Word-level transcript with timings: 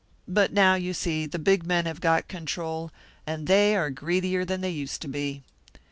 But 0.27 0.51
now, 0.51 0.73
you 0.73 0.95
see, 0.95 1.27
the 1.27 1.37
big 1.37 1.63
men 1.63 1.85
have 1.85 2.01
got 2.01 2.27
control, 2.27 2.91
and 3.27 3.45
they 3.45 3.75
are 3.75 3.91
greedier 3.91 4.43
than 4.43 4.61
they 4.61 4.71
used 4.71 4.99
to 5.03 5.07
be. 5.07 5.43